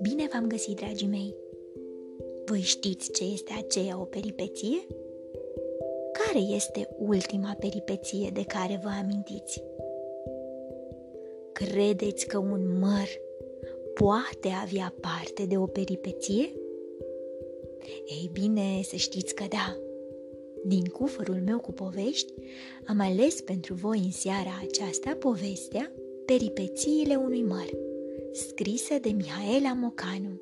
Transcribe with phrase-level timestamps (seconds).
[0.00, 1.34] Bine v-am găsit, dragii mei!
[2.44, 4.86] Voi știți ce este aceea o peripeție?
[6.12, 9.62] Care este ultima peripeție de care vă amintiți?
[11.52, 13.08] Credeți că un măr
[13.94, 16.52] poate avea parte de o peripeție?
[18.04, 19.85] Ei bine, să știți că da.
[20.66, 22.32] Din cufărul meu cu povești,
[22.86, 25.92] am ales pentru voi în seara aceasta povestea
[26.24, 27.68] Peripețiile unui măr,
[28.32, 30.40] scrisă de Mihaela Mocanu.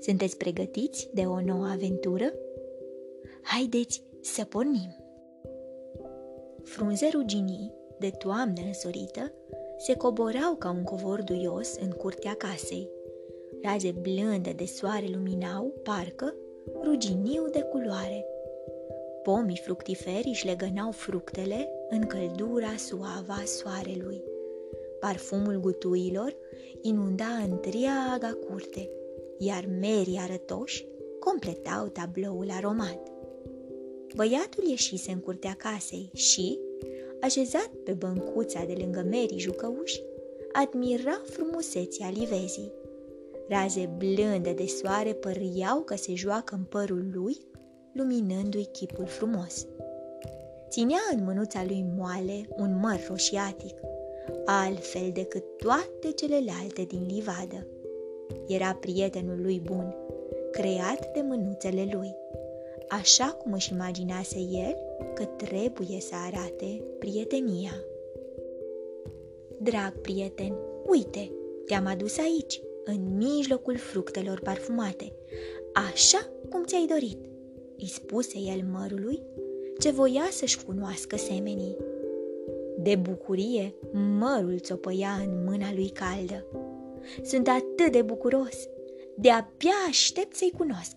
[0.00, 2.32] Sunteți pregătiți de o nouă aventură?
[3.42, 4.96] Haideți să pornim!
[6.62, 9.32] Frunze ruginii, de toamnă însorită,
[9.78, 12.88] se coborau ca un covor duios în curtea casei.
[13.62, 16.34] Raze blânde de soare luminau, parcă,
[16.82, 18.26] ruginiu de culoare.
[19.24, 24.22] Pomii fructiferi își legănau fructele în căldura suavă a soarelui.
[25.00, 26.36] Parfumul gutuilor
[26.80, 28.90] inunda întreaga curte,
[29.38, 30.86] iar merii arătoși
[31.18, 32.98] completau tabloul aromat.
[34.14, 36.58] Băiatul ieșise în curtea casei și,
[37.20, 40.02] așezat pe băncuța de lângă merii jucăuși,
[40.52, 42.72] admira frumusețea livezii.
[43.48, 47.36] Raze blânde de soare păriau că se joacă în părul lui,
[47.94, 49.66] luminându-i chipul frumos.
[50.68, 53.74] Ținea în mânuța lui moale un măr roșiatic,
[54.44, 57.66] altfel decât toate celelalte din livadă.
[58.46, 59.94] Era prietenul lui bun,
[60.50, 62.14] creat de mânuțele lui,
[62.88, 64.76] așa cum își imaginase el
[65.14, 67.84] că trebuie să arate prietenia.
[69.58, 70.56] Drag prieten,
[70.86, 71.30] uite,
[71.66, 75.12] te-am adus aici, în mijlocul fructelor parfumate,
[75.92, 77.18] așa cum ți-ai dorit,
[77.84, 79.22] îi spuse el mărului,
[79.78, 81.76] ce voia să-și cunoască semenii.
[82.78, 86.46] De bucurie, mărul țopăia în mâna lui caldă.
[87.22, 88.68] Sunt atât de bucuros,
[89.16, 90.96] de-abia aștept să-i cunosc.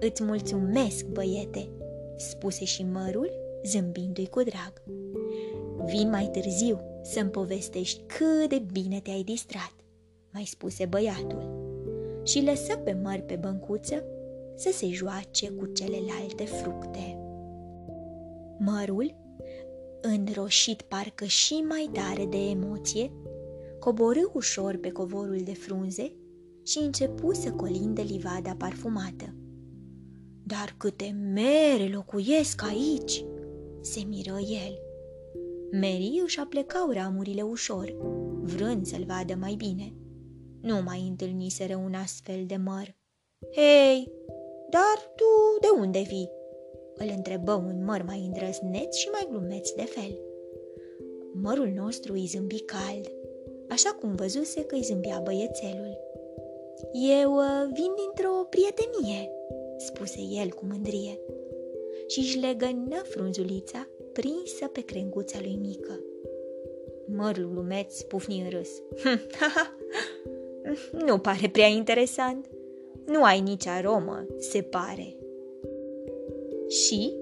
[0.00, 1.68] Îți mulțumesc, băiete,
[2.16, 3.30] spuse și mărul,
[3.64, 4.82] zâmbindu-i cu drag.
[5.84, 9.74] Vin mai târziu să-mi povestești cât de bine te-ai distrat,
[10.32, 11.64] mai spuse băiatul.
[12.24, 14.04] Și lăsă pe măr pe băncuță
[14.56, 17.18] să se joace cu celelalte fructe.
[18.58, 19.14] Mărul,
[20.00, 23.12] înroșit parcă și mai tare de emoție,
[23.78, 26.12] coborâ ușor pe covorul de frunze
[26.64, 29.34] și începu să colinde livada parfumată.
[30.42, 33.24] Dar câte mere locuiesc aici!"
[33.80, 34.78] se miră el.
[35.72, 37.96] Mary își aplecau ramurile ușor,
[38.42, 39.94] vrând să-l vadă mai bine.
[40.60, 42.96] Nu mai întâlniseră un astfel de măr.
[43.54, 44.12] Hei,
[44.70, 46.30] dar tu de unde vii?"
[46.98, 50.18] îl întrebă un măr mai îndrăzneț și mai glumeț de fel.
[51.32, 53.12] Mărul nostru îi zâmbi cald,
[53.68, 55.98] așa cum văzuse că îi zâmbea băiețelul.
[56.92, 59.30] Eu uh, vin dintr-o prietenie,
[59.76, 61.18] spuse el cu mândrie
[62.06, 66.00] și își legănă frunzulița prinsă pe crenguța lui mică.
[67.06, 68.68] Mărul glumeț pufni în râs.
[71.06, 72.46] nu pare prea interesant.
[73.06, 75.16] Nu ai nici aromă, se pare.
[76.68, 77.14] Și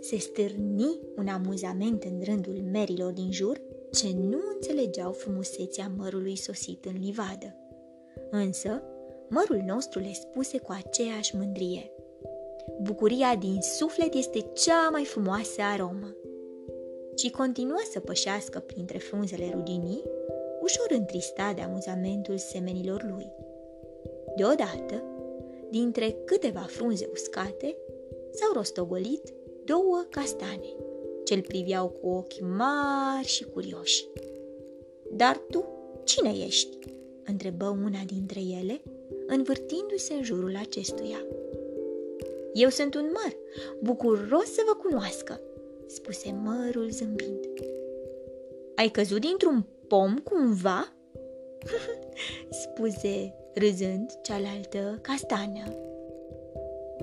[0.00, 3.60] se stârni un amuzament în rândul merilor din jur
[3.92, 7.56] ce nu înțelegeau frumusețea mărului sosit în livadă.
[8.30, 8.82] Însă,
[9.28, 11.90] mărul nostru le spuse cu aceeași mândrie.
[12.82, 16.16] Bucuria din suflet este cea mai frumoasă aromă.
[17.16, 20.02] Și continuă să pășească printre frunzele ruginii,
[20.62, 23.32] ușor întristat de amuzamentul semenilor lui.
[24.36, 25.02] Deodată,
[25.72, 27.76] dintre câteva frunze uscate,
[28.30, 29.32] s-au rostogolit
[29.64, 30.76] două castane,
[31.24, 34.06] ce îl priveau cu ochi mari și curioși.
[35.10, 35.64] Dar tu,
[36.04, 36.78] cine ești?"
[37.24, 38.82] întrebă una dintre ele,
[39.26, 41.26] învârtindu-se în jurul acestuia.
[42.52, 43.36] Eu sunt un măr,
[43.82, 45.40] bucuros să vă cunoască,
[45.86, 47.48] spuse mărul zâmbind.
[48.74, 50.92] Ai căzut dintr-un pom cumva?
[52.62, 55.76] spuse râzând cealaltă castană.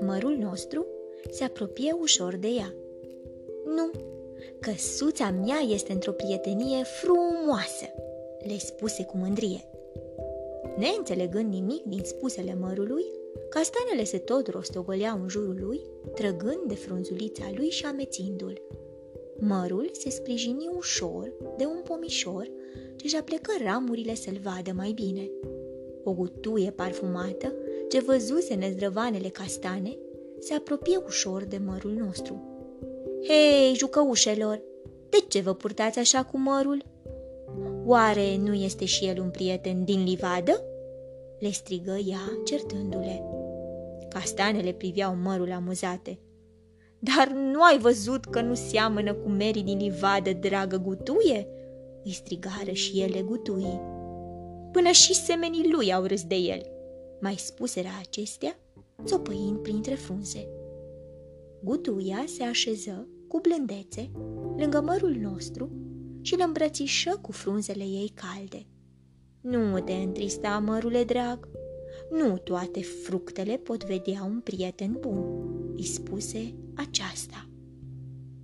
[0.00, 0.86] Mărul nostru
[1.30, 2.74] se apropie ușor de ea.
[3.64, 3.90] Nu,
[4.60, 7.86] căsuța mea este într-o prietenie frumoasă,
[8.46, 9.64] le spuse cu mândrie.
[10.76, 13.04] Neînțelegând nimic din spusele mărului,
[13.48, 15.80] Castanele se tot rostogoleau în jurul lui,
[16.14, 18.62] trăgând de frunzulița lui și amețindu-l.
[19.38, 22.50] Mărul se sprijini ușor de un pomișor
[22.96, 25.30] ce și-a plecat ramurile să-l vadă mai bine.
[26.04, 27.52] O gutuie parfumată,
[27.88, 29.96] ce văzuse nezdrăvanele castane,
[30.38, 32.42] se apropie ușor de mărul nostru.
[33.26, 34.62] Hei, jucăușelor,
[35.08, 36.84] de ce vă purtați așa cu mărul?"
[37.86, 40.64] Oare nu este și el un prieten din livadă?
[41.38, 43.22] Le strigă ea, certându-le.
[44.08, 46.18] Castanele priveau mărul amuzate.
[46.98, 51.48] Dar nu ai văzut că nu seamănă cu Mary din livadă, dragă gutuie?"
[52.04, 53.80] îi strigară și ele gutuii.
[54.74, 56.66] Până și semenii lui au râs de el.
[57.20, 58.58] Mai spuseră acestea,
[59.04, 60.48] țopăind printre frunze.
[61.62, 64.10] Gutuia se așeză cu blândețe
[64.56, 65.70] lângă mărul nostru
[66.20, 68.66] și îl îmbrățișă cu frunzele ei calde.
[69.40, 71.48] Nu te întrista, mărule drag,
[72.10, 75.24] nu toate fructele pot vedea un prieten bun,
[75.76, 77.48] îi spuse aceasta.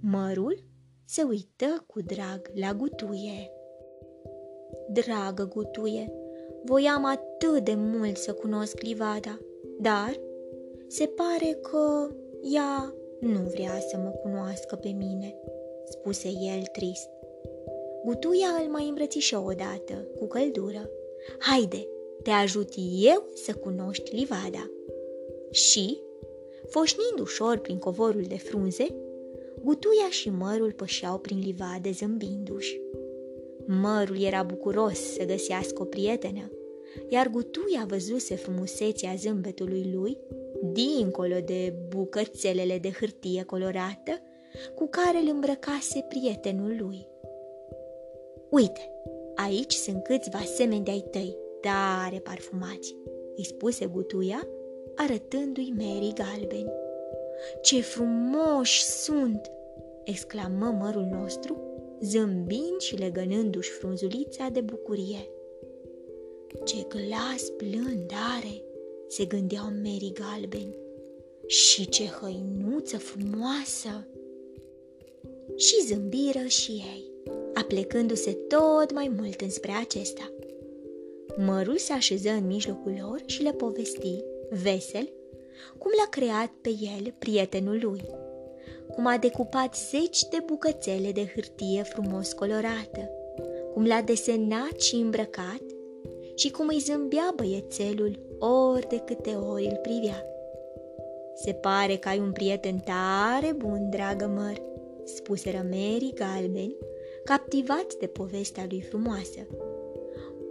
[0.00, 0.64] Mărul
[1.04, 3.50] se uită cu drag la gutuie.
[4.88, 6.12] Dragă gutuie,
[6.64, 9.38] voiam atât de mult să cunosc livada,
[9.80, 10.20] dar
[10.86, 12.08] se pare că
[12.54, 15.34] ea nu vrea să mă cunoască pe mine,
[15.84, 17.08] spuse el trist.
[18.04, 20.90] Gutuia îl mai îmbrățișă odată, cu căldură.
[21.38, 21.88] Haide,
[22.22, 22.72] te ajut
[23.02, 24.70] eu să cunoști livada.
[25.50, 26.00] Și,
[26.66, 28.86] foșnind ușor prin covorul de frunze,
[29.66, 32.80] Gutuia și mărul pășeau prin livade zâmbindu-și.
[33.66, 36.50] Mărul era bucuros să găsească o prietenă,
[37.08, 40.18] iar Gutuia văzuse frumusețea zâmbetului lui,
[40.72, 44.20] dincolo de bucățelele de hârtie colorată,
[44.74, 47.06] cu care îl îmbrăcase prietenul lui.
[48.50, 48.90] Uite,
[49.34, 52.96] aici sunt câțiva semeni de-ai tăi, tare parfumați,
[53.36, 54.48] îi spuse Gutuia,
[54.94, 56.72] arătându-i merii galbeni.
[57.62, 59.50] Ce frumoși sunt!"
[60.04, 61.56] exclamă mărul nostru,
[62.02, 65.28] zâmbind și legănându-și frunzulița de bucurie.
[66.64, 68.62] Ce glas blând are,
[69.08, 70.78] se gândeau merii galbeni,
[71.46, 74.06] și ce hăinuță frumoasă!
[75.56, 77.10] Și zâmbiră și ei,
[77.54, 80.32] aplecându-se tot mai mult înspre acesta.
[81.36, 84.24] Mărul se așeză în mijlocul lor și le povesti,
[84.62, 85.10] vesel,
[85.78, 88.02] cum l-a creat pe el prietenul lui,
[88.96, 93.10] cum a decupat zeci de bucățele de hârtie frumos colorată,
[93.72, 95.62] cum l-a desenat și îmbrăcat
[96.34, 100.24] și cum îi zâmbea băiețelul ori de câte ori îl privea.
[101.34, 104.62] Se pare că ai un prieten tare bun, dragă măr,
[105.04, 106.76] spuse Mary galbeni,
[107.24, 109.46] captivați de povestea lui frumoasă.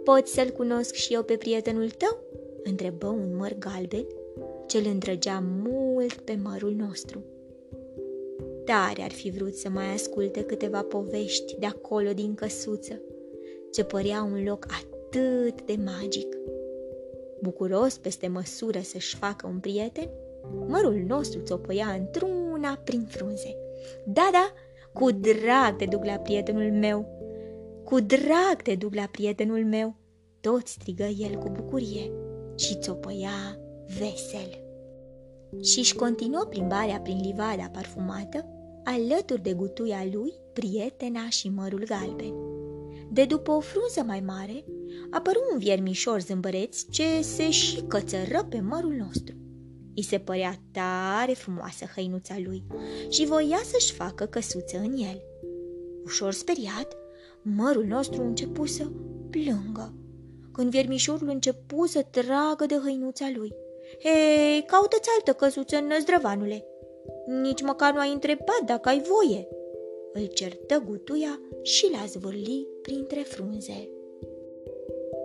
[0.04, 2.18] Poți să-l cunosc și eu pe prietenul tău?
[2.62, 4.06] întrebă un măr galben,
[4.66, 7.24] ce îl îndrăgea mult pe mărul nostru.
[8.66, 13.00] Tare ar fi vrut să mai asculte câteva povești de acolo din căsuță,
[13.72, 16.36] ce părea un loc atât de magic.
[17.42, 20.10] Bucuros peste măsură să-și facă un prieten,
[20.68, 23.56] mărul nostru țopăia într-una prin frunze.
[24.06, 24.52] Da, da,
[24.92, 27.06] cu drag te duc la prietenul meu,
[27.84, 29.94] cu drag te duc la prietenul meu,
[30.40, 32.10] tot strigă el cu bucurie
[32.56, 33.58] și țopăia
[33.98, 34.64] vesel.
[35.62, 38.55] Și-și continuă plimbarea prin livada parfumată,
[38.88, 42.34] alături de gutuia lui, prietena și mărul galben.
[43.10, 44.64] De după o frunză mai mare,
[45.10, 49.34] apăru un viermișor zâmbăreț ce se și cățără pe mărul nostru.
[49.94, 52.62] I se părea tare frumoasă hăinuța lui
[53.08, 55.22] și voia să-și facă căsuță în el.
[56.04, 56.96] Ușor speriat,
[57.42, 58.90] mărul nostru începu să
[59.30, 59.94] plângă,
[60.52, 63.52] când viermișorul începu să tragă de hăinuța lui.
[64.02, 66.64] Hei, caută-ți altă căsuță, năzdrăvanule!
[67.26, 69.48] Nici măcar nu ai întrebat dacă ai voie!"
[70.12, 73.88] Îl certă gutuia și l-a zvârli printre frunze.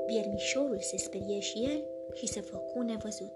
[0.08, 3.34] Viermișorul se sperie și el și se făcu nevăzut.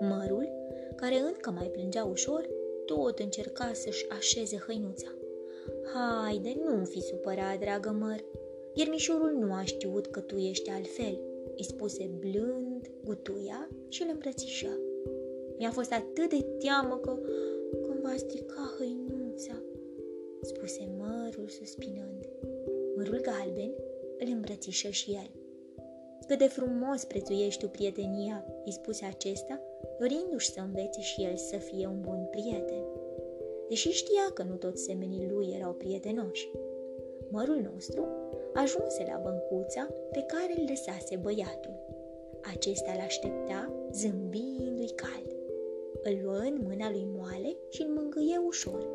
[0.00, 0.48] Mărul,
[0.96, 2.48] care încă mai plângea ușor,
[2.86, 5.08] tot încerca să-și așeze hăinuța.
[5.94, 8.24] Haide, nu fi supărat, dragă măr.
[8.74, 11.20] Iermișorul nu a știut că tu ești altfel,
[11.56, 14.78] îi spuse blând gutuia și îl îmbrățișă.
[15.58, 17.53] Mi-a fost atât de teamă că, când
[18.04, 19.62] va strica hăinuța,
[20.40, 22.28] spuse mărul suspinând.
[22.96, 23.72] Mărul galben
[24.18, 25.30] îl îmbrățișă și el.
[26.26, 29.60] Cât de frumos prețuiești tu prietenia, îi spuse acesta,
[29.98, 32.84] dorindu-și să învețe și el să fie un bun prieten.
[33.68, 36.50] Deși știa că nu toți semenii lui erau prietenoși.
[37.30, 38.06] Mărul nostru
[38.54, 41.76] ajunse la băncuța pe care îl lăsase băiatul.
[42.54, 45.33] Acesta îl aștepta zâmbindu-i cald.
[46.06, 48.88] Îl luă în mâna lui moale și îl mângâie ușor.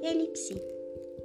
[0.00, 0.62] E lipsit.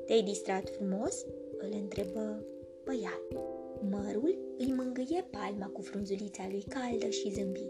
[0.05, 1.25] Te-ai distrat frumos?
[1.57, 2.45] Îl întrebă
[2.83, 3.43] băiatul.
[3.89, 7.69] Mărul îi mângâie palma cu frunzulița lui caldă și zâmbi.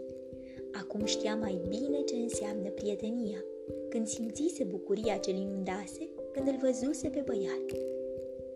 [0.72, 3.44] Acum știa mai bine ce înseamnă prietenia,
[3.88, 7.66] când simțise bucuria ce îl inundase când îl văzuse pe băiat.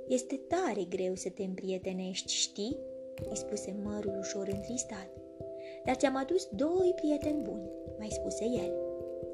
[0.09, 2.77] Este tare greu să te împrietenești, știi?
[3.29, 5.11] îi spuse mărul ușor întristat.
[5.85, 8.90] Dar ți-am adus doi prieteni buni, mai spuse el.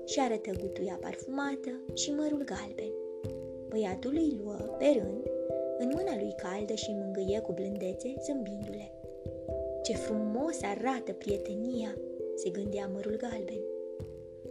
[0.07, 2.93] Și arătă gutuia parfumată și mărul galben.
[3.69, 5.25] Băiatul îi luă, pe rând,
[5.79, 8.93] în mâna lui caldă și mângâie cu blândețe, zâmbindu-le.
[9.83, 11.99] Ce frumos arată prietenia,
[12.35, 13.63] se gândea mărul galben.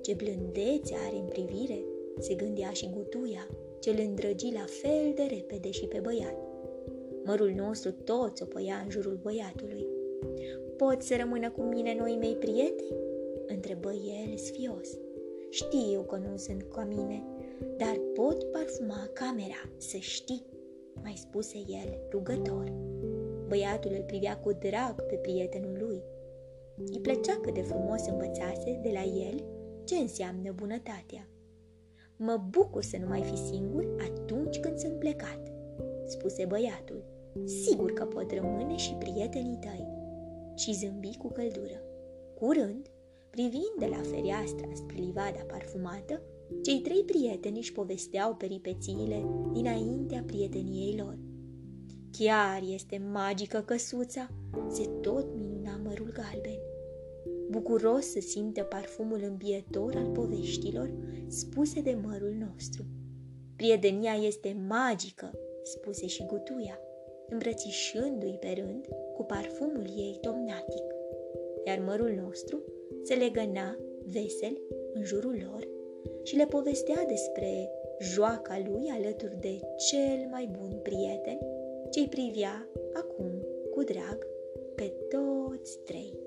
[0.01, 1.79] Ce blândețe are în privire,
[2.19, 3.47] se gândea și gutuia,
[3.79, 6.37] ce îl îndrăgi la fel de repede și pe băiat.
[7.23, 9.87] Mărul nostru tot țopăia în jurul băiatului.
[10.77, 13.03] Poți să rămână cu mine noi mei prieteni?
[13.47, 14.97] întrebă el sfios.
[15.55, 17.23] Știu că nu sunt ca mine,
[17.77, 20.45] dar pot parfuma camera, să știi,
[21.03, 22.73] mai spuse el rugător.
[23.47, 26.03] Băiatul îl privea cu drag pe prietenul lui.
[26.91, 29.43] Îi plăcea cât de frumos învățase de la el
[29.83, 31.29] ce înseamnă bunătatea.
[32.15, 35.51] Mă bucur să nu mai fi singur atunci când sunt plecat,
[36.05, 37.03] spuse băiatul.
[37.45, 39.87] Sigur că pot rămâne și prietenii tăi.
[40.55, 41.81] Și zâmbi cu căldură.
[42.33, 42.89] Curând,
[43.35, 46.21] privind de la fereastra spre livada parfumată,
[46.63, 51.17] cei trei prieteni își povesteau peripețiile dinaintea prieteniei lor.
[52.11, 54.29] Chiar este magică căsuța,
[54.69, 56.59] se tot minuna mărul galben.
[57.49, 60.93] Bucuros să simte parfumul îmbietor al poveștilor
[61.27, 62.83] spuse de mărul nostru.
[63.55, 65.31] Prietenia este magică,
[65.63, 66.79] spuse și gutuia,
[67.29, 70.83] îmbrățișându-i pe rând cu parfumul ei tomnatic.
[71.65, 72.63] Iar mărul nostru
[73.05, 74.61] se legăna vesel
[74.93, 75.67] în jurul lor
[76.23, 77.69] și le povestea despre
[77.99, 79.59] joaca lui alături de
[79.89, 81.39] cel mai bun prieten
[81.89, 83.31] ce-i privea acum
[83.73, 84.27] cu drag
[84.75, 86.19] pe toți trei.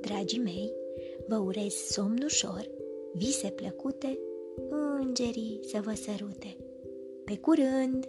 [0.00, 0.72] Dragii mei,
[1.26, 2.70] vă urez somn ușor,
[3.12, 4.18] vise plăcute,
[5.00, 6.56] îngerii să vă sărute.
[7.24, 8.08] Pe curând!